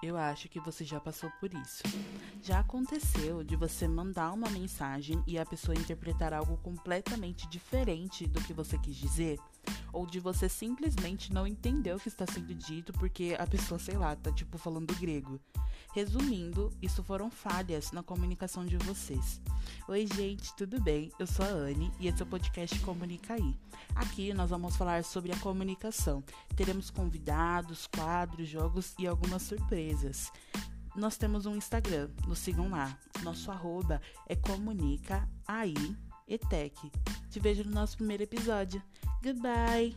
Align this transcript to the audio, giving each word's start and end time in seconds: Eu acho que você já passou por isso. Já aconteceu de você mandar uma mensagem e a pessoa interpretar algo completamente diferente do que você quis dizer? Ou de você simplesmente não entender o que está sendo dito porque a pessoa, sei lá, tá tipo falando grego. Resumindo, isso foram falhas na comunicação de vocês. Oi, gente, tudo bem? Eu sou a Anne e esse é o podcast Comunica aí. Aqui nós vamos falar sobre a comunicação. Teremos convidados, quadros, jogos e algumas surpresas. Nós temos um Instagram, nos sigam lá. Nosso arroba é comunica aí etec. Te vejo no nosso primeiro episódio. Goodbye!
Eu 0.00 0.16
acho 0.16 0.48
que 0.48 0.60
você 0.60 0.84
já 0.84 1.00
passou 1.00 1.28
por 1.40 1.52
isso. 1.52 1.82
Já 2.40 2.60
aconteceu 2.60 3.42
de 3.42 3.56
você 3.56 3.88
mandar 3.88 4.32
uma 4.32 4.48
mensagem 4.48 5.20
e 5.26 5.36
a 5.36 5.44
pessoa 5.44 5.76
interpretar 5.76 6.32
algo 6.32 6.56
completamente 6.58 7.48
diferente 7.48 8.24
do 8.26 8.40
que 8.40 8.52
você 8.52 8.78
quis 8.78 8.94
dizer? 8.94 9.38
Ou 9.92 10.06
de 10.06 10.20
você 10.20 10.48
simplesmente 10.48 11.32
não 11.32 11.46
entender 11.46 11.94
o 11.94 11.98
que 11.98 12.08
está 12.08 12.26
sendo 12.26 12.54
dito 12.54 12.92
porque 12.92 13.36
a 13.38 13.46
pessoa, 13.46 13.78
sei 13.78 13.96
lá, 13.96 14.14
tá 14.16 14.30
tipo 14.32 14.58
falando 14.58 14.94
grego. 14.94 15.40
Resumindo, 15.94 16.70
isso 16.82 17.02
foram 17.02 17.30
falhas 17.30 17.92
na 17.92 18.02
comunicação 18.02 18.64
de 18.64 18.76
vocês. 18.76 19.40
Oi, 19.88 20.06
gente, 20.06 20.54
tudo 20.54 20.80
bem? 20.80 21.10
Eu 21.18 21.26
sou 21.26 21.44
a 21.44 21.48
Anne 21.48 21.90
e 21.98 22.08
esse 22.08 22.20
é 22.22 22.24
o 22.24 22.28
podcast 22.28 22.78
Comunica 22.80 23.34
aí. 23.34 23.56
Aqui 23.94 24.32
nós 24.34 24.50
vamos 24.50 24.76
falar 24.76 25.02
sobre 25.02 25.32
a 25.32 25.38
comunicação. 25.38 26.22
Teremos 26.54 26.90
convidados, 26.90 27.86
quadros, 27.86 28.48
jogos 28.48 28.94
e 28.98 29.06
algumas 29.06 29.42
surpresas. 29.42 30.30
Nós 30.94 31.16
temos 31.16 31.46
um 31.46 31.56
Instagram, 31.56 32.10
nos 32.26 32.38
sigam 32.38 32.68
lá. 32.68 32.96
Nosso 33.22 33.50
arroba 33.50 34.00
é 34.26 34.36
comunica 34.36 35.28
aí 35.46 35.74
etec. 36.28 36.76
Te 37.30 37.40
vejo 37.40 37.64
no 37.64 37.70
nosso 37.70 37.96
primeiro 37.96 38.22
episódio. 38.22 38.82
Goodbye! 39.22 39.92